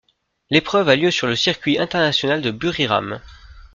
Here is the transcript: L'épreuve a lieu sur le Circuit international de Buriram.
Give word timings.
L'épreuve 0.49 0.89
a 0.89 0.95
lieu 0.95 1.11
sur 1.11 1.27
le 1.27 1.35
Circuit 1.35 1.77
international 1.77 2.41
de 2.41 2.49
Buriram. 2.49 3.21